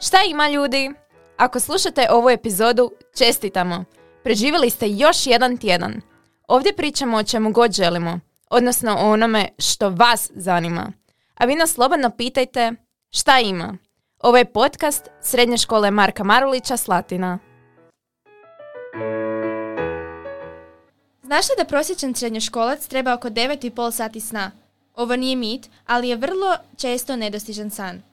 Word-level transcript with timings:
Šta 0.00 0.18
ima 0.30 0.48
ljudi? 0.48 0.90
Ako 1.36 1.60
slušate 1.60 2.06
ovu 2.10 2.30
epizodu, 2.30 2.90
čestitamo. 3.18 3.84
Preživjeli 4.24 4.70
ste 4.70 4.86
još 4.88 5.26
jedan 5.26 5.56
tjedan. 5.56 6.00
Ovdje 6.48 6.72
pričamo 6.76 7.16
o 7.16 7.22
čemu 7.22 7.52
god 7.52 7.72
želimo, 7.72 8.20
odnosno 8.50 8.96
o 8.98 9.12
onome 9.12 9.48
što 9.58 9.90
vas 9.90 10.30
zanima. 10.34 10.92
A 11.34 11.44
vi 11.44 11.54
nas 11.54 11.72
slobodno 11.72 12.10
pitajte 12.10 12.72
šta 13.10 13.38
ima. 13.38 13.76
Ovo 14.18 14.36
je 14.36 14.52
podcast 14.52 15.08
Srednje 15.22 15.58
škole 15.58 15.90
Marka 15.90 16.24
Marulića 16.24 16.76
Slatina. 16.76 17.38
Znaš 21.22 21.48
li 21.48 21.54
da 21.58 21.64
prosječan 21.64 22.14
srednjoškolac 22.14 22.86
treba 22.86 23.14
oko 23.14 23.28
9,5 23.28 23.90
sati 23.90 24.20
sna? 24.20 24.50
Ovo 24.94 25.16
nije 25.16 25.36
mit, 25.36 25.70
ali 25.86 26.08
je 26.08 26.16
vrlo 26.16 26.56
često 26.76 27.16
nedostižan 27.16 27.70
san. 27.70 28.07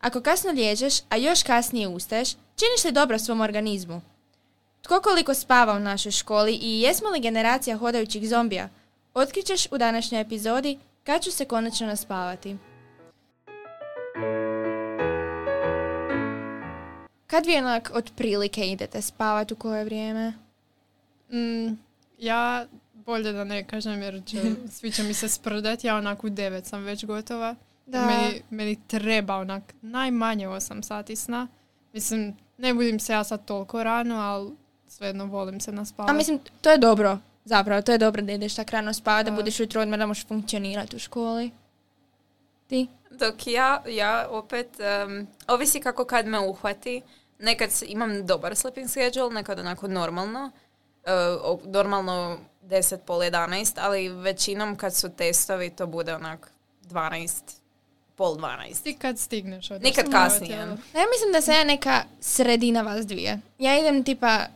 Ako 0.00 0.20
kasno 0.20 0.52
liježeš, 0.52 0.94
a 1.08 1.16
još 1.16 1.42
kasnije 1.42 1.88
ustaješ, 1.88 2.30
činiš 2.32 2.84
li 2.84 2.92
dobro 2.92 3.18
svom 3.18 3.40
organizmu? 3.40 4.00
Tko 4.82 5.00
koliko 5.00 5.34
spava 5.34 5.72
u 5.74 5.78
našoj 5.80 6.12
školi 6.12 6.54
i 6.62 6.80
jesmo 6.80 7.08
li 7.08 7.20
generacija 7.20 7.76
hodajućih 7.76 8.28
zombija? 8.28 8.68
Otkrićeš 9.14 9.66
u 9.70 9.78
današnjoj 9.78 10.20
epizodi 10.20 10.78
kad 11.04 11.22
ću 11.22 11.30
se 11.30 11.44
konačno 11.44 11.86
naspavati. 11.86 12.56
Kad 17.26 17.46
vi 17.46 17.56
onak 17.56 17.90
otprilike 17.94 18.66
idete 18.66 19.02
spavati 19.02 19.54
u 19.54 19.56
koje 19.56 19.84
vrijeme? 19.84 20.32
Mm, 21.32 21.76
ja 22.18 22.66
bolje 22.92 23.32
da 23.32 23.44
ne 23.44 23.66
kažem 23.66 24.02
jer 24.02 24.22
će, 24.26 24.42
svi 24.76 24.92
će 24.92 25.02
mi 25.02 25.14
se 25.14 25.28
sprdat. 25.28 25.84
Ja 25.84 25.96
onak 25.96 26.24
u 26.24 26.28
devet 26.30 26.66
sam 26.66 26.82
već 26.82 27.04
gotova. 27.04 27.56
Da. 27.90 28.06
Meni, 28.06 28.42
meni 28.50 28.78
treba 28.86 29.36
onak 29.36 29.62
najmanje 29.82 30.48
8 30.48 30.82
sati 30.82 31.16
sna. 31.16 31.48
Mislim, 31.92 32.36
ne 32.58 32.74
budim 32.74 33.00
se 33.00 33.12
ja 33.12 33.24
sad 33.24 33.44
toliko 33.44 33.82
rano, 33.84 34.16
ali 34.16 34.50
svejedno 34.88 35.24
volim 35.26 35.60
se 35.60 35.72
naspavati. 35.72 36.10
A 36.10 36.14
mislim, 36.14 36.38
to 36.60 36.70
je 36.70 36.78
dobro. 36.78 37.18
Zapravo, 37.44 37.82
to 37.82 37.92
je 37.92 37.98
dobro 37.98 38.22
da 38.22 38.32
ideš 38.32 38.54
tako 38.54 38.70
rano 38.70 38.92
spavati, 38.92 39.24
da 39.24 39.30
Da. 39.30 39.36
budeš 39.36 39.60
ujutro 39.60 39.82
odmah 39.82 39.98
da 39.98 40.06
možeš 40.06 40.26
funkcionirati 40.26 40.96
u 40.96 40.98
školi. 40.98 41.50
Ti? 42.66 42.86
Dok 43.10 43.46
ja, 43.46 43.82
ja 43.88 44.26
opet, 44.30 44.80
em, 44.80 45.26
ovisi 45.48 45.80
kako 45.80 46.04
kad 46.04 46.26
me 46.26 46.38
uhvati. 46.40 47.02
Nekad 47.38 47.70
imam 47.82 48.26
dobar 48.26 48.56
sleeping 48.56 48.88
schedule, 48.88 49.30
nekad 49.30 49.58
onako 49.58 49.88
normalno. 49.88 50.50
O- 51.42 51.60
normalno 51.64 52.38
10, 52.62 52.96
pol 52.98 53.18
11, 53.18 53.78
ali 53.78 54.08
većinom 54.08 54.76
kad 54.76 54.94
su 54.94 55.08
testovi 55.08 55.70
to 55.70 55.86
bude 55.86 56.14
onak 56.14 56.52
12, 56.82 57.59
pol 58.20 58.36
12. 58.36 58.82
Ti 58.82 58.94
kad 58.94 59.18
stigneš 59.18 59.70
Nikad 59.70 60.10
kasnije. 60.10 60.56
Ja 60.94 61.04
mislim 61.12 61.32
da 61.32 61.40
sam 61.40 61.54
ja 61.54 61.64
neka 61.64 62.02
sredina 62.20 62.82
vas 62.82 63.06
dvije. 63.06 63.40
Ja 63.58 63.80
idem 63.80 64.04
tipa 64.04 64.46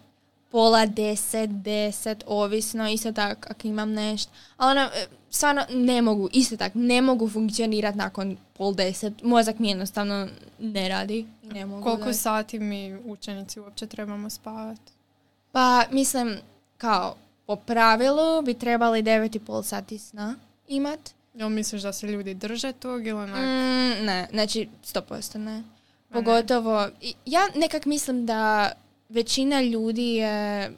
pola 0.51 0.87
deset, 0.87 1.51
deset, 1.51 2.25
ovisno, 2.27 2.91
isto 2.91 3.13
tako 3.13 3.41
ako 3.51 3.69
imam 3.69 3.93
nešto. 3.93 4.33
Ali 4.57 4.71
ono, 4.71 4.91
e, 4.95 5.07
stvarno 5.31 5.63
ne 5.71 6.03
mogu, 6.03 6.29
isto 6.33 6.57
tako, 6.57 6.79
ne 6.79 7.03
mogu 7.03 7.29
funkcionirati 7.29 7.99
nakon 7.99 8.37
pol 8.53 8.75
deset. 8.75 9.23
Mozak 9.23 9.59
mi 9.59 9.69
jednostavno 9.69 10.29
ne 10.59 10.89
radi. 10.89 11.27
i 11.43 11.47
Ne 11.47 11.67
mogu 11.67 11.83
Koliko 11.83 12.05
da- 12.07 12.13
sati 12.13 12.59
mi 12.59 12.97
učenici 13.05 13.61
uopće 13.61 13.87
trebamo 13.87 14.31
spavati? 14.31 14.93
Pa 15.53 15.85
mislim, 15.91 16.39
kao, 16.79 17.17
po 17.47 17.57
pravilu 17.57 18.43
bi 18.43 18.55
trebali 18.55 19.03
9,5 19.03 19.63
sati 19.63 19.99
sna 19.99 20.35
imat. 20.69 21.01
Jel 21.35 21.49
misliš 21.49 21.83
da 21.83 21.93
se 21.93 22.07
ljudi 22.07 22.35
drže 22.35 22.73
tog 22.73 23.07
ili 23.07 23.19
onak? 23.19 23.37
Mm, 23.37 24.05
ne, 24.07 24.29
znači 24.31 24.69
100% 24.85 25.39
ne. 25.39 25.63
Pogotovo, 26.09 26.89
ja 27.27 27.49
nekak 27.55 27.87
mislim 27.87 28.27
da 28.27 28.73
većina 29.09 29.63
ljudi 29.63 30.15
je, 30.15 30.71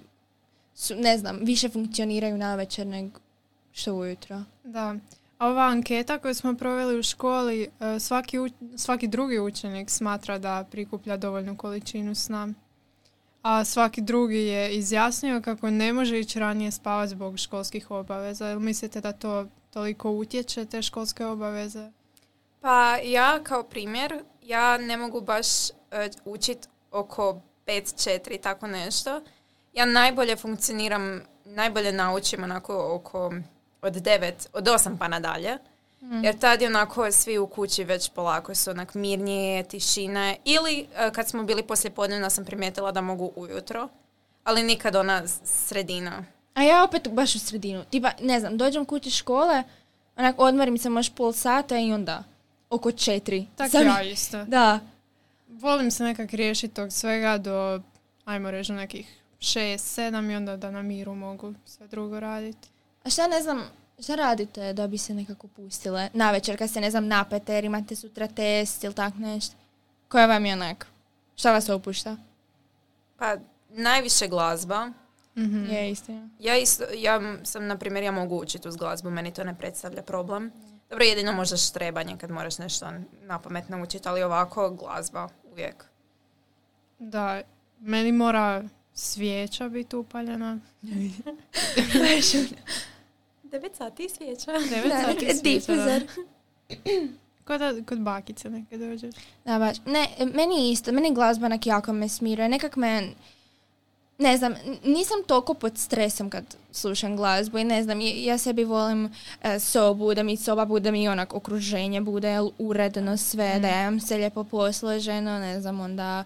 su, 0.74 0.94
ne 0.94 1.18
znam, 1.18 1.38
više 1.42 1.68
funkcioniraju 1.68 2.38
na 2.38 2.54
večer 2.54 2.86
nego 2.86 3.20
što 3.72 3.94
ujutro. 3.94 4.42
Da. 4.64 4.94
A 5.38 5.48
ova 5.48 5.62
anketa 5.62 6.18
koju 6.18 6.34
smo 6.34 6.54
proveli 6.54 6.98
u 6.98 7.02
školi, 7.02 7.68
e, 7.80 8.00
svaki, 8.00 8.36
svaki 8.76 9.08
drugi 9.08 9.38
učenik 9.38 9.90
smatra 9.90 10.38
da 10.38 10.64
prikuplja 10.70 11.16
dovoljnu 11.16 11.56
količinu 11.56 12.14
sna. 12.14 12.48
A 13.48 13.64
svaki 13.64 14.00
drugi 14.00 14.38
je 14.38 14.76
izjasnio 14.76 15.40
kako 15.44 15.70
ne 15.70 15.92
može 15.92 16.20
ići 16.20 16.38
ranije 16.38 16.70
spavati 16.70 17.10
zbog 17.10 17.38
školskih 17.38 17.90
obaveza. 17.90 18.48
Jel 18.48 18.58
mislite 18.58 19.00
da 19.00 19.12
to 19.12 19.46
toliko 19.70 20.10
utječe, 20.10 20.64
te 20.64 20.82
školske 20.82 21.26
obaveze? 21.26 21.90
Pa 22.60 22.96
ja 23.04 23.40
kao 23.42 23.62
primjer, 23.62 24.22
ja 24.42 24.78
ne 24.78 24.96
mogu 24.96 25.20
baš 25.20 25.70
e, 25.70 25.72
učit 26.24 26.68
oko 26.90 27.40
5-4, 27.66 28.40
tako 28.40 28.66
nešto. 28.66 29.20
Ja 29.72 29.84
najbolje 29.84 30.36
funkcioniram, 30.36 31.20
najbolje 31.44 31.92
naučim 31.92 32.44
onako 32.44 32.94
oko 32.94 33.32
od 33.82 33.94
9, 33.94 34.32
od 34.52 34.64
8 34.64 34.98
pa 34.98 35.08
nadalje. 35.08 35.58
Jer 36.22 36.38
tad 36.38 36.60
je 36.62 36.66
onako 36.66 37.12
svi 37.12 37.38
u 37.38 37.46
kući 37.46 37.84
već 37.84 38.10
polako 38.10 38.54
su 38.54 38.70
onak 38.70 38.94
mirnije, 38.94 39.62
tišine. 39.62 40.36
Ili 40.44 40.86
e, 40.96 41.10
kad 41.12 41.28
smo 41.28 41.42
bili 41.42 41.62
poslije 41.62 41.90
podnevna 41.90 42.30
sam 42.30 42.44
primijetila 42.44 42.92
da 42.92 43.00
mogu 43.00 43.32
ujutro. 43.36 43.88
Ali 44.44 44.62
nikad 44.62 44.96
ona 44.96 45.22
sredina. 45.44 46.24
A 46.54 46.62
ja 46.62 46.84
opet 46.84 47.08
baš 47.08 47.34
u 47.34 47.38
sredinu. 47.38 47.84
Tipa, 47.90 48.10
ne 48.20 48.40
znam, 48.40 48.56
dođem 48.56 48.84
kući 48.84 49.08
iz 49.08 49.14
škole, 49.14 49.62
onak 50.16 50.34
odmorim 50.38 50.78
se 50.78 50.88
možda 50.88 51.14
pol 51.14 51.32
sata 51.32 51.78
i 51.78 51.92
onda 51.92 52.24
oko 52.70 52.92
četiri. 52.92 53.46
Tak 53.56 53.70
Sam- 53.70 53.86
ja 53.86 54.02
isto. 54.02 54.44
Da. 54.44 54.80
Volim 55.48 55.90
se 55.90 56.04
nekak 56.04 56.30
riješiti 56.32 56.74
tog 56.74 56.92
svega 56.92 57.38
do, 57.38 57.80
ajmo 58.24 58.50
reći, 58.50 58.72
nekih 58.72 59.06
šest, 59.38 59.94
sedam 59.94 60.30
i 60.30 60.36
onda 60.36 60.56
da 60.56 60.70
na 60.70 60.82
miru 60.82 61.14
mogu 61.14 61.54
sve 61.64 61.86
drugo 61.88 62.20
raditi. 62.20 62.68
A 63.04 63.10
šta 63.10 63.26
ne 63.26 63.42
znam, 63.42 63.62
šta 64.02 64.14
radite 64.14 64.72
da 64.72 64.86
bi 64.86 64.98
se 64.98 65.14
nekako 65.14 65.48
pustile? 65.48 66.10
Na 66.12 66.30
večer 66.30 66.58
kad 66.58 66.70
se 66.70 66.80
ne 66.80 66.90
znam 66.90 67.06
napete 67.06 67.54
jer 67.54 67.64
imate 67.64 67.96
sutra 67.96 68.26
test 68.26 68.84
ili 68.84 68.94
tak 68.94 69.14
nešto. 69.14 69.54
Koja 70.08 70.26
vam 70.26 70.46
je 70.46 70.52
onak? 70.52 70.86
Šta 71.36 71.52
vas 71.52 71.68
opušta? 71.68 72.16
Pa 73.18 73.36
najviše 73.68 74.28
glazba. 74.28 74.92
Mhm. 75.36 75.64
Je 75.70 75.90
istina. 75.90 76.28
Ja, 76.38 76.56
isto, 76.56 76.84
ja 76.94 77.20
sam, 77.44 77.66
na 77.66 77.78
primjer, 77.78 78.04
ja 78.04 78.12
mogu 78.12 78.36
učiti 78.36 78.68
uz 78.68 78.76
glazbu, 78.76 79.10
meni 79.10 79.34
to 79.34 79.44
ne 79.44 79.58
predstavlja 79.58 80.02
problem. 80.02 80.52
Dobro, 80.90 81.04
jedino 81.04 81.32
možda 81.32 81.56
štrebanje 81.56 82.16
kad 82.20 82.30
moraš 82.30 82.58
nešto 82.58 82.86
na 83.22 83.38
pamet 83.38 83.68
naučiti, 83.68 84.08
ali 84.08 84.22
ovako 84.22 84.70
glazba 84.70 85.28
uvijek. 85.52 85.84
Da, 86.98 87.42
meni 87.80 88.12
mora 88.12 88.64
svijeća 88.94 89.68
biti 89.68 89.96
upaljena. 89.96 90.58
9 93.58 93.74
sati 93.74 94.08
svijeća. 94.08 94.52
Devet 94.70 94.88
Da, 94.88 95.02
sati 95.02 95.24
neka 95.24 95.34
svijeća, 95.36 95.74
da. 95.74 96.00
Kod, 97.44 97.60
da- 97.60 97.82
kod 97.84 97.98
bakice 98.00 98.50
neke 98.50 98.78
dođeš. 98.78 99.14
Da, 99.44 99.58
baš. 99.58 99.76
Ne, 99.86 100.06
meni 100.26 100.70
isto, 100.70 100.92
meni 100.92 101.14
glazba 101.14 101.46
onak 101.46 101.66
jako 101.66 101.92
me 101.92 102.08
smiruje. 102.08 102.48
Nekak 102.48 102.76
me, 102.76 103.02
ne 104.18 104.36
znam, 104.36 104.54
nisam 104.84 105.16
toliko 105.26 105.54
pod 105.54 105.78
stresom 105.78 106.30
kad 106.30 106.44
slušam 106.72 107.16
glazbu 107.16 107.58
i 107.58 107.64
ne 107.64 107.82
znam, 107.82 107.98
ja- 108.00 108.38
sebi 108.38 108.64
volim 108.64 109.12
e, 109.42 109.58
sobu, 109.60 110.14
da 110.14 110.22
mi 110.22 110.36
soba 110.36 110.64
bude, 110.64 110.84
da 110.84 110.90
mi 110.90 111.08
onak 111.08 111.34
okruženje 111.34 112.00
bude 112.00 112.36
uredno 112.58 113.16
sve, 113.16 113.58
da 113.60 113.68
ja 113.68 113.80
imam 113.80 114.00
sve 114.00 114.16
lijepo 114.16 114.44
posloženo, 114.44 115.38
ne 115.38 115.60
znam, 115.60 115.80
onda 115.80 116.24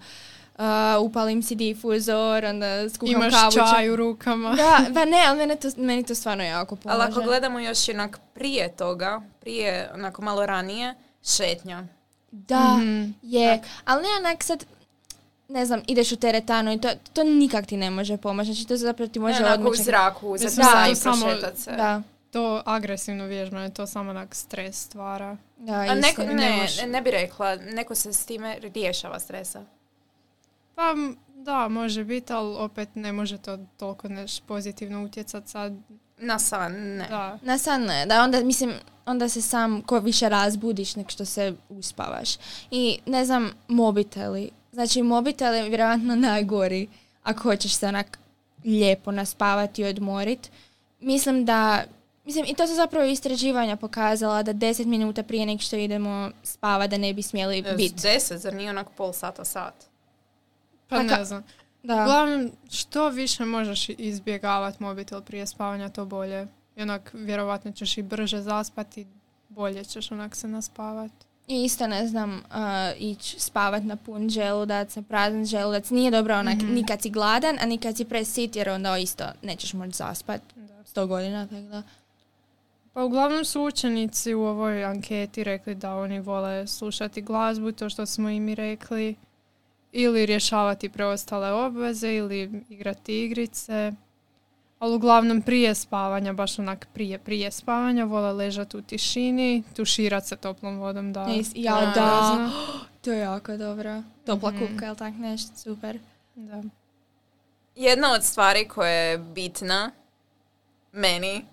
e, 0.61 0.99
upalim 0.99 1.43
si 1.43 1.55
difuzor, 1.57 2.45
onda 2.45 2.89
skuham 2.89 3.15
Imaš 3.15 3.35
kavu. 3.35 3.53
čaj 3.67 3.91
u 3.91 3.97
rukama. 3.97 4.53
Da, 4.53 4.93
pa 4.95 5.05
ne, 5.05 5.25
ali 5.27 5.39
mene 5.39 5.57
to, 5.57 5.69
meni 5.77 6.03
to 6.03 6.15
stvarno 6.15 6.45
jako 6.45 6.77
pomaže. 6.77 7.01
Ali 7.01 7.13
ako 7.13 7.23
gledamo 7.23 7.61
još 7.61 7.89
i 7.89 7.93
onak 7.93 8.19
prije 8.35 8.69
toga, 8.71 9.21
prije, 9.41 9.91
onako 9.95 10.23
malo 10.23 10.47
ranije, 10.47 10.95
šetnja. 11.27 11.85
Da, 12.31 12.77
Mhm. 12.77 13.05
je. 13.23 13.63
Ali 13.85 14.03
ne 14.03 14.09
onak 14.21 14.43
sad, 14.43 14.65
ne 15.49 15.67
znam, 15.67 15.83
ideš 15.87 16.13
u 16.13 16.17
teretanu 16.17 16.73
i 16.73 16.81
to, 16.81 16.89
to 17.13 17.25
nikak 17.25 17.67
ti 17.67 17.77
ne 17.77 17.91
može 17.91 18.17
pomoći. 18.17 18.47
Znači 18.47 18.69
to 18.69 18.77
zapravo 18.77 19.09
ti 19.09 19.19
može 19.19 19.33
Može 19.33 19.45
onako 19.45 19.59
u 19.59 19.65
odmoći. 19.65 19.83
zraku, 19.83 20.29
uzeti 20.29 20.53
psa 20.53 20.63
da, 20.75 20.87
i 20.87 20.91
to 20.91 20.97
samo- 20.97 21.23
prošetat 21.23 21.57
se. 21.57 21.71
Da, 21.71 22.03
To 22.31 22.63
agresivno 22.67 23.25
vježbanje, 23.27 23.71
to 23.71 23.87
samo 23.87 24.11
onak 24.11 24.35
stres 24.35 24.77
stvara. 24.79 25.37
da, 25.59 25.73
A 25.73 25.95
neko, 25.95 26.23
ne, 26.23 26.53
možeš- 26.53 26.87
ne 26.87 27.03
bi 27.03 27.11
rekla, 27.11 27.57
neko 27.57 27.95
se 27.95 28.13
s 28.13 28.27
time 28.27 28.59
rješava 28.65 29.19
stresa. 29.19 29.65
Pa 30.81 30.95
da, 31.35 31.69
može 31.69 32.05
biti, 32.05 32.33
ali 32.33 32.57
opet 32.57 32.89
ne 32.95 33.13
može 33.13 33.39
to 33.39 33.59
toliko 33.77 34.09
neš 34.09 34.41
pozitivno 34.41 35.05
utjecat 35.05 35.49
sad. 35.49 35.73
Na 36.19 36.39
san, 36.39 36.73
ne. 36.73 37.07
Da. 37.09 37.39
Na 37.43 37.59
san 37.59 37.83
ne, 37.83 38.07
da 38.07 38.23
onda, 38.23 38.45
mislim, 38.45 38.73
onda 39.07 39.29
se 39.29 39.43
sam 39.43 39.83
ko 39.83 39.99
više 39.99 40.29
razbudiš 40.29 40.97
nek 40.97 41.11
što 41.11 41.25
se 41.25 41.55
uspavaš. 41.69 42.31
I 42.71 42.99
ne 43.07 43.25
znam, 43.25 43.51
mobiteli. 43.69 44.51
Znači, 44.73 45.03
mobitel 45.03 45.55
je 45.55 45.69
vjerojatno 45.69 46.17
najgori 46.17 46.89
ako 47.23 47.43
hoćeš 47.43 47.75
se 47.75 47.87
onak 47.87 48.19
lijepo 48.65 49.13
naspavati 49.13 49.83
i 49.83 49.85
odmorit. 49.85 50.51
Mislim 51.01 51.45
da 51.45 51.85
Mislim, 52.25 52.45
i 52.49 52.55
to 52.55 52.67
su 52.67 52.75
zapravo 52.75 53.05
istraživanja 53.05 53.77
pokazala 53.77 54.43
da 54.43 54.55
10 54.55 54.85
minuta 54.85 55.23
prije 55.23 55.47
nek 55.47 55.61
što 55.61 55.77
idemo 55.77 56.31
spava 56.43 56.87
da 56.87 56.97
ne 56.97 57.15
bi 57.15 57.23
smjeli 57.23 57.59
E, 57.67 57.75
biti. 57.75 57.95
Deset, 58.03 58.41
zar 58.41 58.55
nije 58.55 58.71
onak 58.71 58.87
pol 58.97 59.13
sata, 59.13 59.45
sat? 59.45 59.90
Pa 60.91 60.97
Pa 60.97 61.03
ka- 61.05 61.19
ne 61.19 61.25
znam. 61.25 61.43
Da. 61.83 61.95
Uglavnom, 61.95 62.51
što 62.71 63.09
više 63.09 63.45
možeš 63.45 63.89
izbjegavati 63.89 64.83
mobitel 64.83 65.23
prije 65.23 65.47
spavanja, 65.47 65.89
to 65.89 66.05
bolje. 66.05 66.47
I 66.77 66.83
onak, 66.83 67.11
vjerovatno 67.15 67.73
ćeš 67.73 67.99
i 67.99 68.03
brže 68.03 68.41
zaspati, 68.41 69.07
bolje 69.49 69.85
ćeš 69.85 70.13
onak 70.13 70.37
se 70.37 70.49
naspavati. 70.49 71.15
I 71.49 71.65
isto 71.65 71.87
ne 71.87 72.07
znam, 72.07 72.35
uh, 72.35 72.41
ići 72.99 73.41
spavat 73.41 73.83
na 73.83 73.97
pun 73.97 74.29
želudac, 74.29 74.97
na 74.97 75.03
prazan 75.03 75.45
želudac. 75.47 75.91
Nije 75.91 76.11
dobro 76.11 76.35
onak 76.37 76.57
Mhm. 76.57 76.75
ni 76.75 76.87
kad 76.87 77.03
si 77.03 77.11
gladan, 77.11 77.59
a 77.61 77.67
ni 77.67 77.79
kad 77.79 77.97
si 77.97 78.05
presit, 78.05 78.57
jer 78.57 78.69
onda 78.69 78.99
isto 78.99 79.25
nećeš 79.43 79.73
moći 79.73 79.93
zaspat. 79.93 80.41
Da. 80.57 80.85
100 80.85 81.07
godina, 81.07 81.47
tako 81.47 81.61
da. 81.63 81.83
Pa 82.93 83.03
uglavnom 83.03 83.45
su 83.45 83.63
učenici 83.63 84.35
u 84.35 84.43
ovoj 84.43 84.85
anketi 84.85 85.45
rekli 85.45 85.75
da 85.75 85.95
oni 85.95 86.21
vole 86.21 86.67
slušati 86.67 87.23
glazbu, 87.23 87.73
to 87.73 87.89
što 87.91 88.07
smo 88.07 88.31
i 88.31 88.41
mi 88.41 88.55
rekli, 88.55 89.17
ili 89.93 90.27
rješavati 90.27 90.89
preostale 90.89 91.53
obveze, 91.53 92.15
ili 92.15 92.65
igrati 92.69 93.25
igrice. 93.25 93.93
Ali 94.79 94.95
uglavnom 94.95 95.43
prije 95.43 95.75
spavanja, 95.75 96.33
baš 96.33 96.59
onak 96.59 96.89
prije, 96.95 97.19
prije 97.19 97.51
spavanja, 97.51 98.05
vole 98.05 98.33
ležati 98.33 98.77
u 98.77 98.83
tišini, 98.83 99.63
tuširat 99.77 100.27
se 100.27 100.37
toplom 100.37 100.79
vodom, 100.79 101.13
da. 101.13 101.27
Is- 101.27 101.53
ja, 101.55 101.75
to 101.75 101.81
je 101.81 101.93
da. 101.95 102.05
važno. 102.05 102.51
To 103.03 103.13
je 103.13 103.19
jako 103.19 103.57
dobro. 103.57 104.03
Topla 104.27 104.51
Mhm. 104.51 104.67
kupka, 104.67 104.87
ili 104.87 104.97
tak 104.97 105.15
nešto, 105.15 105.57
super. 105.57 105.99
Da. 106.35 106.63
Jedna 107.77 108.13
od 108.13 108.25
stvari 108.25 108.69
koja 108.69 108.91
je 108.91 109.19
bitna 109.19 109.91
meni, 110.93 111.45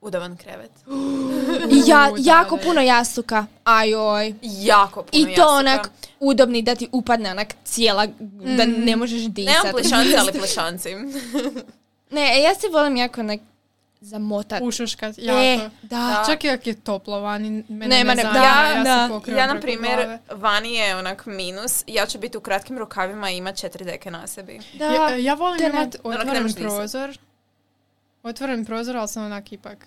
udavan 0.00 0.36
krevet. 0.36 0.70
Ja, 1.86 2.10
jako 2.18 2.56
puno 2.56 2.80
jastuka. 2.80 3.46
Ajoj. 3.64 4.34
Jako 4.42 5.02
puno 5.02 5.08
I 5.12 5.24
to 5.24 5.30
jastuka. 5.30 5.48
onak 5.48 5.90
udobni 6.20 6.62
da 6.62 6.74
ti 6.74 6.88
upadne 6.92 7.30
onak 7.30 7.54
cijela, 7.64 8.06
da 8.56 8.64
Mhm. 8.64 8.84
ne 8.84 8.96
možeš 8.96 9.22
disati. 9.22 9.42
Nemam 9.58 9.72
plišance, 9.74 10.16
ali 10.18 10.32
plišanci. 10.32 10.94
Ne, 12.10 12.30
e, 12.32 12.42
ja 12.42 12.54
se 12.54 12.68
volim 12.68 12.96
jako 12.96 13.20
onak 13.20 13.40
zamotat. 14.00 14.62
Ušuškat, 14.62 15.14
jako. 15.18 15.40
E, 15.40 15.58
da. 15.82 15.96
Da. 15.96 16.22
Čak 16.26 16.44
i 16.44 16.50
ako 16.50 16.68
je 16.68 16.74
toplo 16.76 17.20
vani, 17.20 17.64
mene 17.68 17.88
Nema 17.88 18.14
ne 18.14 18.24
ne- 18.24 18.30
da, 18.30 18.38
ja, 18.38 18.82
da. 18.84 19.20
Ja, 19.28 19.46
na 19.46 19.60
primjer, 19.60 20.18
vani 20.30 20.74
je 20.74 20.96
onak 20.96 21.26
minus, 21.26 21.84
ja 21.86 22.06
ću 22.06 22.18
biti 22.18 22.38
u 22.38 22.40
kratkim 22.40 22.78
rukavima 22.78 23.30
i 23.30 23.36
imat 23.36 23.56
četiri 23.56 23.84
deke 23.84 24.10
na 24.10 24.26
sebi. 24.26 24.60
Da. 24.74 24.84
Ja, 24.86 25.08
ja 25.10 25.34
volim 25.34 25.66
imat 25.66 25.96
otvoren 25.96 26.46
disat. 26.46 27.29
Otvoren 28.22 28.64
prozor, 28.64 28.96
ali 28.96 29.08
sam 29.08 29.24
onak 29.24 29.52
ipak 29.52 29.86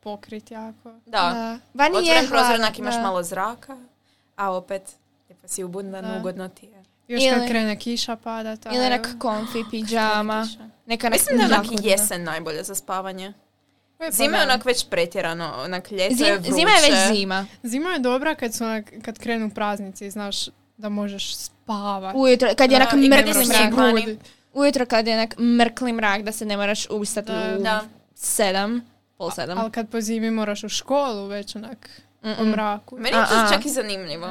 pokrit 0.00 0.50
jako. 0.50 0.92
Da. 1.06 1.10
Da. 1.10 1.58
Vani 1.74 1.96
je 1.96 2.00
Otvoren 2.02 2.28
prozor, 2.28 2.54
onak 2.54 2.78
imaš 2.78 2.94
da. 2.94 3.02
malo 3.02 3.22
zraka, 3.22 3.76
a 4.36 4.52
opet 4.52 4.82
lijepo 5.28 5.48
si 5.48 5.64
ubundan, 5.64 6.04
Da. 6.04 6.16
ugodno 6.18 6.48
ti 6.48 6.66
je. 6.66 6.82
Još 7.08 7.22
Ili- 7.22 7.30
kad 7.34 7.48
krene 7.48 7.78
kiša 7.78 8.16
padat. 8.16 8.66
Ili 8.66 8.86
onak 8.86 9.08
komfi, 9.18 9.64
pijama. 9.70 10.48
Neka 10.86 11.10
Mislim 11.10 11.38
da 11.38 11.44
je 11.44 11.54
onak 11.54 11.66
jesen 11.82 12.24
najbolje 12.24 12.62
za 12.62 12.74
spavanje. 12.74 13.32
Zima 14.10 14.36
je 14.36 14.42
onak 14.42 14.64
već 14.64 14.88
pretjerano, 14.88 15.54
onak 15.58 15.90
ljeto 15.90 16.04
je 16.04 16.16
Zim, 16.16 16.34
vruće. 16.34 16.52
zima 16.52 16.70
je 16.70 16.90
već 16.90 17.16
zima. 17.18 17.46
Zima 17.62 17.90
je 17.90 17.98
dobra 17.98 18.34
kad, 18.34 18.54
su 18.54 18.64
onak, 18.64 18.92
kad 19.02 19.18
krenu 19.18 19.50
praznici, 19.50 20.10
znaš 20.10 20.36
da 20.76 20.88
možeš 20.88 21.36
spavat. 21.36 22.14
Ujutro, 22.16 22.48
kad 22.56 22.70
je 22.70 22.76
onak 22.76 22.92
i 22.92 24.16
Ujutro 24.56 24.86
kad 24.86 25.06
je 25.06 25.14
onak 25.14 25.38
mrkli 25.38 25.92
mrak 25.92 26.22
da 26.22 26.32
se 26.32 26.44
ne 26.44 26.56
moraš 26.56 26.86
ustati 26.90 27.32
Da. 27.32 27.56
u 27.58 27.62
Da. 27.62 27.80
sedam, 28.14 28.80
pol 29.16 29.30
sedam. 29.30 29.58
Ali 29.58 29.70
kad 29.70 29.88
po 29.88 30.00
zimi 30.00 30.30
moraš 30.30 30.64
u 30.64 30.68
školu 30.68 31.26
već 31.26 31.56
onak 31.56 31.90
u 32.22 32.26
Mm-mm. 32.28 32.46
mraku. 32.46 32.96
Meni 32.96 33.16
je 33.16 33.24
to 33.24 33.54
čak 33.54 33.66
i 33.66 33.70
zanimljivo. 33.70 34.30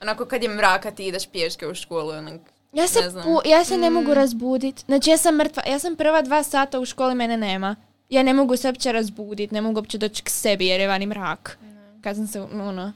Onako 0.00 0.24
kad 0.24 0.42
je 0.42 0.48
mraka 0.48 0.90
ti 0.90 1.06
ideš 1.06 1.26
pješke 1.26 1.66
u 1.66 1.74
školu, 1.74 2.10
onak, 2.10 2.40
Ja 2.72 2.88
se, 2.88 3.00
Ne 3.00 3.10
znam. 3.10 3.24
pu- 3.24 3.40
ja 3.46 3.64
se 3.64 3.78
ne 3.78 3.90
Mm. 3.90 3.92
mogu 3.92 4.14
razbudit. 4.14 4.80
Znači 4.80 5.10
ja 5.10 5.16
sam 5.16 5.36
mrtva. 5.36 5.62
Ja 5.64 5.78
sam 5.78 5.96
prva 5.96 6.22
dva 6.22 6.42
sata 6.42 6.80
u 6.80 6.84
školi, 6.84 7.14
mene 7.14 7.36
nema. 7.36 7.76
Ja 8.08 8.22
ne 8.22 8.32
mogu 8.34 8.56
se 8.56 8.68
uopće 8.68 8.92
razbudit, 8.92 9.50
ne 9.50 9.60
mogu 9.60 9.76
uopće 9.76 9.98
doći 9.98 10.22
k 10.22 10.30
sebi 10.30 10.66
jer 10.66 10.80
je 10.80 10.88
vani 10.88 11.06
mrak. 11.06 11.58
Kad 12.02 12.16
sam 12.16 12.26
se, 12.26 12.40
ono... 12.40 12.92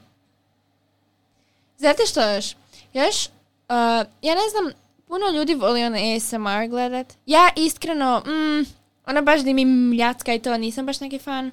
Znate 1.77 2.05
što 2.05 2.21
još? 2.25 2.55
Još, 2.93 3.25
uh, 3.25 3.75
ja 4.21 4.35
ne 4.35 4.49
znam, 4.51 4.71
puno 5.07 5.29
ljudi 5.29 5.55
voli 5.55 5.83
ono 5.83 5.97
ASMR 6.15 6.67
gledat. 6.69 7.13
Ja 7.25 7.49
iskreno, 7.55 8.19
mm, 8.19 8.65
ono 9.05 9.21
baš 9.21 9.41
da 9.41 9.53
mi 9.53 9.65
mljacka 9.65 10.33
i 10.33 10.39
to, 10.39 10.57
nisam 10.57 10.85
baš 10.85 10.99
neki 10.99 11.19
fan. 11.19 11.51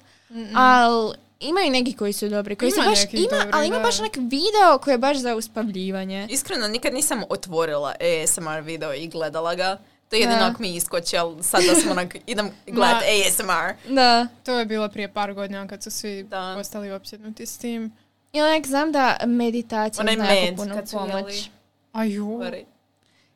Ali 0.55 1.15
imaju 1.39 1.71
neki 1.71 1.93
koji 1.93 2.13
su 2.13 2.29
dobri. 2.29 2.55
Koji 2.55 2.67
Ima 2.69 2.83
su 2.83 2.89
baš, 2.89 2.99
ima, 3.13 3.27
dobrih, 3.31 3.49
ali 3.53 3.67
ima 3.67 3.77
da. 3.77 3.83
baš 3.83 3.99
nek 3.99 4.15
video 4.17 4.77
koji 4.77 4.93
je 4.93 4.97
baš 4.97 5.17
za 5.17 5.35
uspavljivanje. 5.35 6.27
Iskreno, 6.29 6.67
nikad 6.67 6.93
nisam 6.93 7.23
otvorila 7.29 7.93
ASMR 8.23 8.61
video 8.61 8.93
i 8.93 9.07
gledala 9.07 9.55
ga. 9.55 9.77
To 10.09 10.15
je 10.15 10.21
jedino 10.21 10.41
ako 10.43 10.61
mi 10.61 10.75
iskoči, 10.75 11.17
ali 11.17 11.43
sad 11.43 11.63
da 11.63 11.75
sam 11.75 11.91
onak, 11.91 12.15
idem 12.27 12.49
gledat 12.67 13.03
ASMR. 13.03 13.93
Da. 13.93 14.27
To 14.43 14.59
je 14.59 14.65
bilo 14.65 14.89
prije 14.89 15.13
par 15.13 15.33
godina 15.33 15.67
kad 15.67 15.83
su 15.83 15.91
svi 15.91 16.23
Da. 16.23 16.53
postali 16.57 16.91
opsjednuti 16.91 17.45
s 17.45 17.57
tim. 17.57 17.91
I 18.33 18.41
onak 18.41 18.67
znam 18.67 18.91
da 18.91 19.17
meditacija 19.25 20.01
Onaj 20.01 20.15
zna 20.15 20.25
jako 20.25 20.45
med 20.45 20.55
puno 20.57 20.75
kad 20.75 20.89
su 20.89 20.97
pomoć. 20.97 21.49
jeli. 21.95 22.65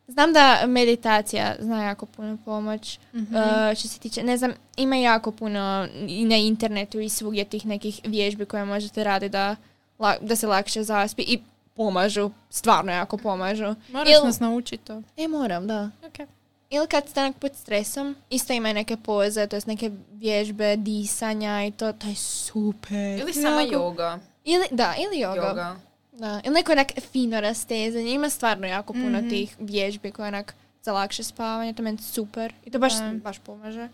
Znam 0.10 0.34
da 0.34 0.64
meditacija 0.68 1.56
zna 1.60 1.84
jako 1.84 2.06
puno 2.06 2.38
pomoć. 2.46 3.00
Mhm. 3.14 3.36
Uh, 3.36 3.42
što 3.76 3.88
se 3.88 4.00
tiče, 4.00 4.24
ne 4.24 4.38
znam, 4.38 4.52
ima 4.78 4.96
jako 4.96 5.32
puno 5.32 5.88
i 6.08 6.26
na 6.26 6.36
internetu 6.38 7.00
i 7.00 7.10
svugdje 7.10 7.46
tih 7.46 7.66
nekih 7.66 8.00
vježbi 8.04 8.46
koje 8.46 8.66
možete 8.66 9.04
raditi 9.04 9.30
da, 9.30 9.56
da 10.22 10.36
se 10.36 10.48
lakše 10.48 10.84
zaspi 10.84 11.22
i 11.24 11.40
pomažu, 11.76 12.30
stvarno 12.50 12.92
jako 12.92 13.18
pomažu. 13.18 13.76
Moraš 13.90 14.10
il- 14.12 14.26
nas 14.26 14.40
naučiti 14.40 14.84
to. 14.86 15.02
E, 15.18 15.28
moram, 15.28 15.68
da. 15.68 15.90
Okay. 16.04 16.26
Ili 16.70 16.88
kad 16.88 17.10
ste 17.10 17.32
pod 17.40 17.56
stresom, 17.56 18.16
isto 18.30 18.54
ima 18.54 18.74
neke 18.74 18.98
poze, 18.98 19.48
to 19.48 19.56
jest 19.56 19.68
neke 19.68 19.92
vježbe, 20.12 20.76
disanja 20.76 21.66
i 21.66 21.72
to, 21.72 21.94
to 21.94 22.08
je 22.08 22.16
super. 22.16 23.20
Ili 23.20 23.34
sama 23.34 23.62
Jako- 23.62 23.76
yoga. 23.76 24.20
Ili, 24.46 24.66
da, 24.72 24.94
ili 25.00 25.24
yoga. 25.24 25.76
Da, 26.20 26.42
ili 26.44 26.54
neko 26.54 26.72
onak 26.72 26.88
fino 27.12 27.42
rastezanje. 27.42 28.12
Ima 28.12 28.30
stvarno 28.30 28.68
jako 28.68 28.94
puno 28.94 29.18
Mhm. 29.20 29.30
tih 29.30 29.56
vježbi 29.60 30.12
koje 30.12 30.28
onak 30.28 30.54
za 30.82 30.94
lakše 30.94 31.24
spavanje. 31.24 31.74
To 31.74 31.84
meni 31.84 31.98
super. 31.98 32.54
I 32.66 32.72
to 32.72 32.80
baš, 32.80 32.94
Da. 32.94 33.12
baš 33.14 33.40
pomaže. 33.40 33.90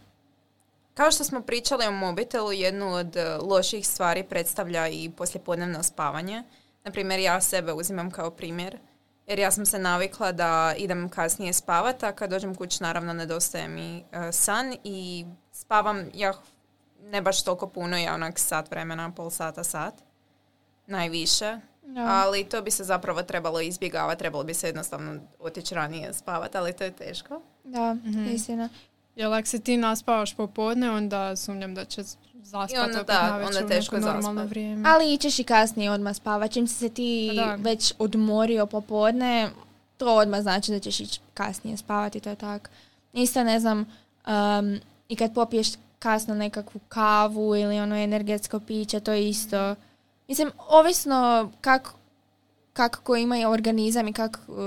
Kao 0.94 1.12
što 1.12 1.24
smo 1.24 1.42
pričali 1.42 1.86
o 1.86 1.92
mobitelu, 1.92 2.52
jednu 2.52 2.94
od 2.94 3.16
e, 3.16 3.38
loših 3.38 3.88
stvari 3.88 4.24
predstavlja 4.24 4.88
i 4.88 5.10
poslijepodnevno 5.10 5.84
spavanje. 5.84 6.44
Naprimjer, 6.84 7.20
ja 7.20 7.42
sebe 7.42 7.74
uzimam 7.74 8.12
kao 8.12 8.32
primjer. 8.32 8.78
Jer 9.28 9.40
ja 9.40 9.52
sam 9.52 9.66
se 9.66 9.80
navikla 9.80 10.32
da 10.32 10.74
idem 10.78 11.10
kasnije 11.10 11.54
spavat, 11.54 12.04
a 12.04 12.12
kad 12.12 12.30
dođem 12.30 12.56
kuć 12.56 12.80
naravno 12.80 13.14
nedostaje 13.14 13.68
mi 13.68 13.98
e, 14.12 14.32
san 14.32 14.76
i 14.84 15.26
spavam 15.52 16.06
ja 16.14 16.34
ne 17.02 17.22
baš 17.22 17.44
toliko 17.44 17.68
puno, 17.68 17.98
ja 17.98 18.14
onak 18.14 18.40
sat 18.40 18.72
vremena, 18.72 19.12
pol 19.12 19.30
sata, 19.30 19.64
sat. 19.64 19.94
Najviše. 20.88 21.60
Da. 21.86 22.02
Ali 22.02 22.44
to 22.44 22.62
bi 22.62 22.72
se 22.72 22.84
zapravo 22.84 23.24
trebalo 23.24 23.62
izbjegavati, 23.62 24.20
trebalo 24.20 24.44
bi 24.44 24.54
se 24.54 24.68
jednostavno 24.68 25.20
otići 25.40 25.76
ranije 25.76 26.14
spavat, 26.14 26.56
ali 26.56 26.74
to 26.74 26.84
je 26.84 26.92
teško. 26.92 27.42
Da, 27.64 27.94
Mhm. 27.94 28.26
istina. 28.26 28.70
Jel 29.16 29.34
ako 29.34 29.48
se 29.48 29.60
ti 29.60 29.78
naspavaš 29.78 30.34
popodne, 30.34 30.92
onda 30.92 31.36
sumnjam 31.36 31.76
da 31.76 31.86
će 31.86 32.04
zaspat 32.36 32.72
I 32.72 32.78
onda 32.80 32.96
opet 32.96 33.08
da, 33.08 33.42
onda 33.46 33.68
teško 33.68 33.96
neko 33.96 34.08
normalno 34.08 34.46
vrijeme. 34.46 34.84
Ali 34.86 35.14
ićeš 35.14 35.40
i 35.40 35.44
kasnije 35.44 35.92
odmah 35.92 36.16
spavat. 36.16 36.52
Čim 36.52 36.68
si 36.68 36.74
se 36.76 36.90
ti 36.90 37.32
Pa 37.36 37.46
da. 37.46 37.56
već 37.56 37.94
odmorio 38.00 38.66
popodne, 38.66 39.50
to 39.98 40.16
odmah 40.16 40.42
znači 40.42 40.72
da 40.72 40.80
ćeš 40.80 41.00
ići 41.00 41.20
kasnije 41.34 41.78
spavati, 41.78 42.20
to 42.20 42.30
je 42.30 42.36
tako. 42.36 42.70
Isto 43.14 43.44
ne 43.44 43.60
znam, 43.60 43.80
um, 44.28 44.80
i 45.10 45.16
kad 45.16 45.34
popiješ 45.34 45.68
kasno 46.00 46.36
nekakvu 46.36 46.82
kavu 46.90 47.56
ili 47.56 47.80
ono 47.80 47.96
energetsko 47.96 48.60
piće, 48.60 49.00
to 49.00 49.12
je 49.12 49.30
isto. 49.30 49.76
Mislim, 50.28 50.52
ovisno 50.60 51.52
kako 51.62 51.92
kak 52.74 52.96
ko 52.96 53.16
ima 53.16 53.50
organizam 53.50 54.08
i 54.08 54.14
kako 54.14 54.40
uh, 54.48 54.58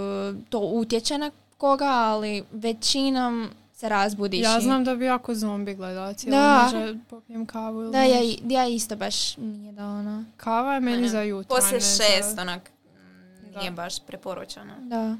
to 0.44 0.58
utječe 0.60 1.18
na 1.18 1.30
koga, 1.58 1.84
ali 1.86 2.44
većinom 2.52 3.48
se 3.74 3.88
razbudiš. 3.88 4.42
Ja 4.42 4.60
znam 4.60 4.84
da 4.84 4.94
bi 4.94 5.04
jako 5.04 5.34
zombi 5.34 5.74
gledala 5.74 6.12
cijelo 6.12 6.38
Da. 6.38 6.62
može 6.64 6.98
popijem 7.10 7.46
kavu 7.46 7.82
ili 7.82 7.92
Da, 7.92 7.98
ja, 7.98 8.18
ja 8.44 8.66
isto 8.66 8.96
baš 8.96 9.36
nije 9.36 9.72
da 9.72 9.86
ono... 9.86 10.24
Kava 10.36 10.74
je 10.74 10.80
meni 10.80 11.02
Ne. 11.02 11.08
za 11.08 11.22
jutro. 11.22 11.56
Poslije 11.56 11.72
ne 11.74 11.80
za- 11.80 12.04
šest, 12.04 12.38
onak, 12.38 12.70
mm, 12.94 13.52
Da. 13.52 13.58
nije 13.58 13.70
baš 13.70 14.00
preporučeno. 14.00 14.74
Da. 14.78 15.16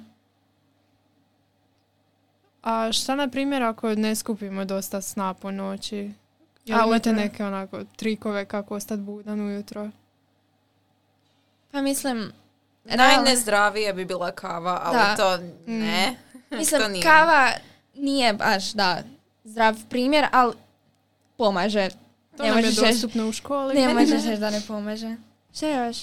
A 2.63 2.93
šta 2.93 3.15
na 3.15 3.29
primjer 3.29 3.63
ako 3.63 3.89
ne 3.89 4.15
skupimo 4.15 4.65
dosta 4.65 5.01
sna 5.01 5.35
po 5.35 5.51
noći? 5.51 6.11
Jel 6.65 6.81
A, 6.81 6.87
imate 6.87 7.13
neke 7.13 7.45
onako 7.45 7.85
trikove 7.87 8.45
kako 8.45 8.75
ostati 8.75 9.03
budan 9.03 9.41
ujutro? 9.41 9.91
Pa 11.71 11.83
mislim, 11.83 12.33
Najnezdravije 12.85 13.93
bi 13.93 14.05
bila 14.05 14.31
kava, 14.31 14.81
ali 14.85 14.97
Da. 14.97 15.17
to 15.17 15.39
ne. 15.67 16.17
mislim 16.51 16.81
to 16.81 16.89
nije. 16.89 17.03
kava 17.03 17.53
nije 17.95 18.33
baš, 18.33 18.73
da, 18.73 19.03
zdrav 19.45 19.77
primjer, 19.91 20.27
ali 20.33 20.55
pomaže 21.37 21.89
To 22.37 22.43
Ne 22.43 22.51
nam 22.51 22.59
je 22.59 22.73
dostupno 22.73 23.29
u 23.29 23.33
školi. 23.33 23.75
Ne 23.75 23.95
možeš 23.95 24.25
reći 24.27 24.41
da 24.41 24.51
ne 24.51 24.63
pomaže. 24.69 25.17
Šta 25.55 25.69
još? 25.87 25.97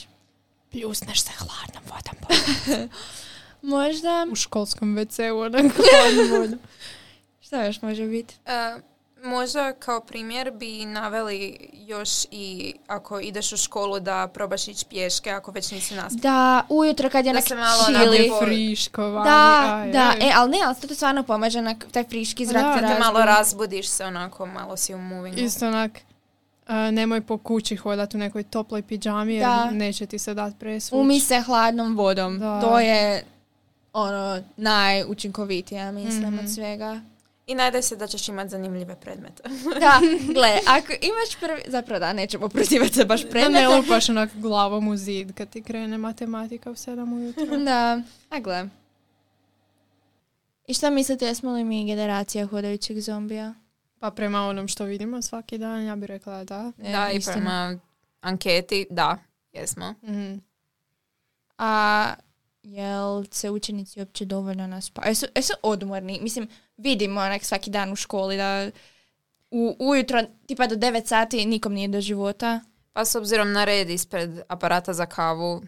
Pljusneš 0.72 1.24
se 1.24 1.32
hladnom 1.32 1.84
vodom 1.86 2.90
Možda, 3.76 4.28
u 4.32 4.36
školskom 4.36 4.96
WC-u, 4.98 5.40
onako 5.40 5.82
hladnom 5.92 6.40
vodom. 6.42 6.60
šta 7.42 7.66
još 7.66 7.82
može 7.82 8.08
biti? 8.08 8.36
E, 8.46 8.76
možda 9.26 9.74
kao 9.74 10.00
primjer 10.00 10.52
bi 10.52 10.86
naveli 10.86 11.58
još 11.74 12.10
i 12.26 12.74
ako 12.88 13.20
ideš 13.20 13.52
u 13.52 13.58
školu 13.58 14.00
da 14.00 14.28
probaš 14.28 14.68
ići 14.68 14.86
pješke 14.86 15.32
ako 15.32 15.52
već 15.52 15.72
nisi 15.72 15.96
nastavio. 15.96 16.22
Da, 16.22 16.66
ujutro 16.70 17.10
kad 17.10 17.26
je 17.26 17.34
Da 17.34 17.42
se 17.42 17.56
malo 17.56 18.14
Je 18.14 18.32
friško 18.42 19.02
vani. 19.04 19.26
Da, 19.26 19.76
aj, 19.76 19.92
da, 19.92 20.00
aj. 20.12 20.30
e, 20.30 20.34
ali 20.36 20.52
ne, 20.52 20.58
ali 20.66 20.76
to 20.78 20.96
stvarno 20.96 21.24
pomaže, 21.24 21.60
onak, 21.60 21.86
taj 21.92 22.04
friški 22.04 22.46
zrak 22.46 22.82
Da, 22.82 22.88
te 22.88 23.00
malo 23.00 23.20
razbudiš 23.22 23.88
se 23.88 24.06
onako, 24.06 24.46
malo 24.46 24.78
si 24.78 24.94
u 24.94 25.00
movingu. 25.00 25.40
Isto 25.40 25.68
onak, 25.68 25.92
a, 26.68 26.92
nemoj 26.92 27.22
po 27.22 27.38
kući 27.38 27.76
hodati 27.76 28.18
u 28.18 28.20
nekoj 28.20 28.44
toploj 28.44 28.82
pidžami 28.82 29.34
jer 29.34 29.44
Da. 29.44 29.66
neće 29.66 30.06
ti 30.06 30.20
se 30.20 30.34
dati 30.34 30.56
presvuć. 30.60 31.00
Umi 31.00 31.20
se 31.20 31.42
hladnom 31.42 31.96
vodom. 31.96 32.40
Da. 32.40 32.62
To 32.62 32.80
je 32.80 33.24
ono 33.94 34.42
najučinkovitije, 34.58 35.92
mislim, 35.92 36.24
Mhm. 36.26 36.40
od 36.40 36.54
svega. 36.54 37.00
I 37.48 37.56
nadaj 37.56 37.82
se 37.82 37.96
da 37.96 38.08
ćeš 38.08 38.28
imati 38.28 38.50
zanimljive 38.50 38.96
predmete. 38.96 39.44
Da, 39.80 40.00
gle, 40.34 40.60
ako 40.68 40.92
imaš 40.94 41.40
prvi, 41.40 41.62
zapravo 41.68 42.00
da, 42.00 42.14
nećemo 42.14 42.50
prozivati 42.50 42.94
se 42.94 43.06
baš 43.06 43.22
Da 43.22 43.28
ne 43.28 43.32
predmeta. 43.32 43.70
lupaš 43.70 44.10
onak 44.10 44.30
glavom 44.36 44.88
u 44.88 44.98
zid 44.98 45.34
kad 45.34 45.50
ti 45.50 45.62
krene 45.62 45.98
matematika 45.98 46.72
u 46.72 46.76
sedam 46.76 47.14
ujutro. 47.14 47.58
Da, 47.66 48.02
a 48.30 48.40
gle. 48.40 48.70
I 50.68 50.74
šta 50.74 50.90
mislite, 50.90 51.26
jesmo 51.26 51.52
li 51.52 51.64
mi 51.64 51.86
generacija 51.86 52.46
hodajućeg 52.48 53.00
zombija? 53.00 53.54
Pa 54.00 54.12
prema 54.12 54.42
onom 54.42 54.68
što 54.68 54.84
vidimo 54.84 55.22
svaki 55.22 55.58
dan, 55.58 55.84
ja 55.84 55.96
bih 55.96 56.08
rekla 56.08 56.44
da. 56.44 56.72
E, 56.80 56.92
da, 56.92 57.12
i 57.12 57.18
istina. 57.18 57.36
prema 57.36 57.80
anketi, 58.22 58.88
da, 58.90 59.18
jesmo. 59.54 59.94
Mhm. 60.04 60.36
A 61.58 62.14
jel 62.66 63.24
se 63.32 63.50
učenici 63.50 64.00
uopće 64.00 64.26
dovoljno 64.26 64.68
naspavaju? 64.68 65.12
Jesu, 65.12 65.26
jesu 65.36 65.54
odmorni? 65.64 66.20
Mislim, 66.22 66.48
vidimo 66.78 67.22
onak 67.22 67.44
svaki 67.44 67.70
dan 67.70 67.92
u 67.92 67.96
školi 67.96 68.38
da 68.38 68.72
u, 69.52 69.76
ujutro, 69.80 70.24
tipa 70.48 70.68
do 70.68 70.76
9 70.76 71.06
sati, 71.06 71.46
nikom 71.46 71.74
nije 71.74 71.88
do 71.88 72.02
života. 72.02 72.62
Pa 72.94 73.06
s 73.06 73.16
obzirom 73.16 73.52
na 73.52 73.66
red 73.66 73.90
ispred 73.90 74.30
aparata 74.48 74.94
za 74.94 75.06
kavu, 75.06 75.64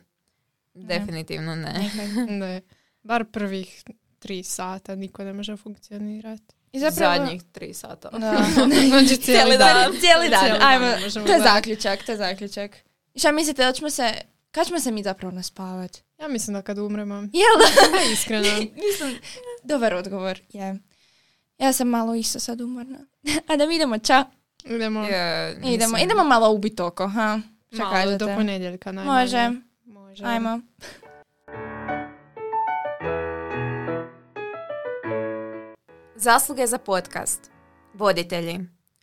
definitivno 0.74 1.56
ne. 1.56 1.92
Ne. 2.40 2.62
Bar 3.04 3.26
prvih 3.26 3.84
tri 4.20 4.44
sata 4.44 4.96
niko 4.96 5.24
ne 5.24 5.34
može 5.34 5.58
funkcionirati. 5.58 6.56
I 6.72 6.80
zapravo... 6.80 7.16
Zadnjih 7.16 7.44
tri 7.52 7.74
sata. 7.74 8.10
Da. 8.10 8.46
Znači 8.90 9.18
Cijeli 9.18 9.58
dan. 9.58 9.92
Cijeli 10.00 10.30
dan, 10.30 10.44
Cijeli 10.44 10.60
dan 10.60 10.62
ajmo. 10.62 10.86
ne 10.86 11.00
možemo 11.04 11.26
To 11.26 11.34
je 11.34 11.40
zaključak, 11.40 12.06
to 12.06 12.12
je 12.12 12.18
zaključak. 12.18 12.72
I 13.14 13.20
šta 13.20 13.32
mislite, 13.32 13.64
da 13.64 13.74
ćemo 13.74 13.90
se, 13.90 14.14
kad 14.52 14.68
ćemo 14.68 14.80
se 14.80 14.92
mi 14.92 15.04
zapravo 15.04 15.36
naspavat? 15.36 16.07
Ja 16.18 16.28
mislim 16.28 16.54
da 16.54 16.62
kad 16.62 16.78
umremo. 16.78 17.16
Jel 17.16 17.56
da? 17.60 18.02
Iskreno. 18.14 18.48
Mislim, 18.88 19.18
dobar 19.64 19.94
odgovor, 19.94 20.40
je. 20.50 20.80
Ja 21.58 21.74
sam 21.74 21.90
malo 21.90 22.16
isto 22.16 22.40
sad 22.40 22.62
umorna. 22.62 22.98
A 23.48 23.56
da 23.58 23.66
mi 23.66 23.76
idemo, 23.76 23.98
ča? 23.98 24.26
Idemo 24.66 25.04
Je, 25.04 25.60
Idemo, 25.66 25.98
idemo 25.98 26.24
malo 26.24 26.52
ubit 26.52 26.80
oko, 26.80 27.08
ha? 27.08 27.40
Šta 27.74 27.84
malo 27.84 27.94
kažete? 27.94 28.26
do 28.26 28.36
ponedjeljka 28.36 28.92
najmanje. 28.92 29.22
Može, 29.22 29.52
Može. 29.86 30.26
ajmo. 30.26 30.60
Zasluge 36.16 36.68
za 36.68 36.78
podcast. 36.78 37.52
Voditelji. 37.94 38.60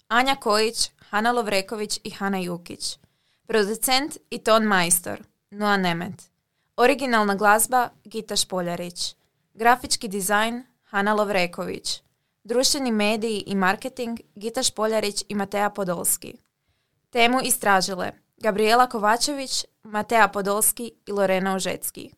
Anja 0.09 0.35
Kojić, 0.35 0.90
Hana 1.11 1.33
Lovreković 1.33 2.00
i 2.04 2.11
Hana 2.11 2.38
Jukić. 2.38 2.99
Producent 3.47 4.16
i 4.30 4.38
ton 4.38 4.62
majstor. 4.64 5.23
Noa 5.50 5.76
Nemet. 5.76 6.33
Originalna 6.76 7.34
glazba 7.34 7.88
Gita 8.04 8.36
Špoljarić. 8.36 9.16
Grafički 9.54 10.08
dizajn 10.08 10.64
Hana 10.82 11.14
Lovreković. 11.14 12.02
Društveni 12.44 12.92
mediji 12.92 13.44
i 13.46 13.54
marketing 13.54 14.20
Gita 14.34 14.62
Špoljarić 14.62 15.24
i 15.28 15.34
Matea 15.34 15.70
Podolski. 15.70 16.34
Temu 17.10 17.40
istražile 17.44 18.12
Gabriela 18.36 18.86
Kovačević, 18.86 19.64
Matea 19.82 20.28
Podolski 20.28 20.92
i 21.06 21.12
Lorena 21.12 21.56
Užecki. 21.56 22.10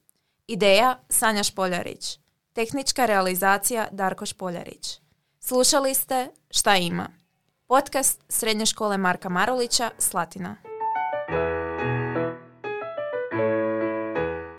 Ideja 0.47 0.99
Sanja 1.09 1.43
Špoljarić. 1.43 2.19
Tehnička 2.53 3.07
realizacija 3.07 3.89
Darko 3.91 4.27
Špoljarić. 4.27 5.01
Slušali 5.41 5.95
ste 5.95 6.29
Šta 6.51 6.77
ima? 6.77 7.09
Podcast 7.67 8.23
Srednje 8.29 8.67
škole 8.67 8.99
Marka 8.99 9.29
Marulića, 9.29 9.91
Slatina. 9.99 10.57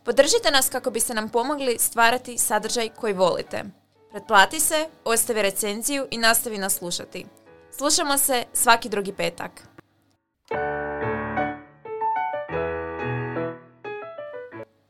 Podržite 0.08 0.52
nas 0.52 0.70
kako 0.70 0.92
biste 0.92 1.14
nam 1.14 1.30
pomogli 1.30 1.78
stvarati 1.80 2.38
sadržaj 2.38 2.90
koji 2.90 3.14
volite. 3.14 3.64
Pretplati 4.12 4.60
se, 4.60 4.88
ostavi 5.04 5.42
recenziju 5.42 6.08
i 6.12 6.18
nastavi 6.18 6.58
nas 6.58 6.74
slušati. 6.74 7.26
Slušamo 7.78 8.18
se 8.18 8.44
svaki 8.54 8.90
drugi 8.90 9.14
petak. 9.14 9.52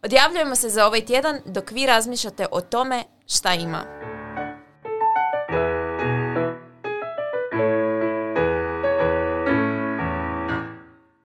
Odjavljujemo 0.03 0.55
se 0.55 0.69
za 0.69 0.85
ovaj 0.85 1.05
tjedan 1.05 1.39
dok 1.45 1.71
vi 1.71 1.85
razmišljate 1.85 2.47
o 2.51 2.61
tome 2.61 3.03
šta 3.27 3.53
ima. 3.53 3.96